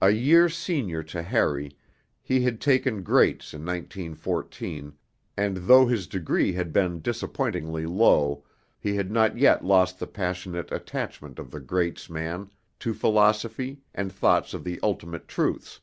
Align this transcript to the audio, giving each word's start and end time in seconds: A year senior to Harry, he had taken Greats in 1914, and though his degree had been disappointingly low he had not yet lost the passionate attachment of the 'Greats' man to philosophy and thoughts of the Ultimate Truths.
A 0.00 0.10
year 0.10 0.48
senior 0.48 1.02
to 1.02 1.22
Harry, 1.22 1.72
he 2.22 2.42
had 2.42 2.60
taken 2.60 3.02
Greats 3.02 3.52
in 3.52 3.64
1914, 3.66 4.92
and 5.36 5.56
though 5.56 5.86
his 5.88 6.06
degree 6.06 6.52
had 6.52 6.72
been 6.72 7.02
disappointingly 7.02 7.84
low 7.84 8.44
he 8.78 8.94
had 8.94 9.10
not 9.10 9.36
yet 9.36 9.64
lost 9.64 9.98
the 9.98 10.06
passionate 10.06 10.70
attachment 10.70 11.40
of 11.40 11.50
the 11.50 11.58
'Greats' 11.58 12.08
man 12.08 12.48
to 12.78 12.94
philosophy 12.94 13.80
and 13.92 14.12
thoughts 14.12 14.54
of 14.54 14.62
the 14.62 14.78
Ultimate 14.84 15.26
Truths. 15.26 15.80